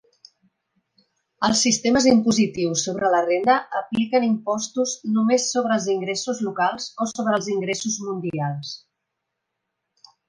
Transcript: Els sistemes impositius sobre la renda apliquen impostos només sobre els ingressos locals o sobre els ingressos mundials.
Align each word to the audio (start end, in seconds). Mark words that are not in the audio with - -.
Els 1.47 1.59
sistemes 1.65 2.07
impositius 2.11 2.85
sobre 2.87 3.11
la 3.15 3.19
renda 3.27 3.57
apliquen 3.81 4.25
impostos 4.29 4.95
només 5.19 5.45
sobre 5.57 5.77
els 5.81 5.85
ingressos 5.97 6.41
locals 6.49 6.89
o 7.07 7.11
sobre 7.13 7.37
els 7.41 7.51
ingressos 7.59 7.99
mundials. 8.09 8.75